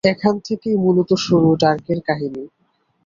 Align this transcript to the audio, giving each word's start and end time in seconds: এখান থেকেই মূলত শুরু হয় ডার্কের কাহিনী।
এখান 0.03 0.35
থেকেই 0.39 0.75
মূলত 0.75 1.09
শুরু 1.17 1.47
হয় 1.47 1.59
ডার্কের 1.59 1.99
কাহিনী। 2.07 2.43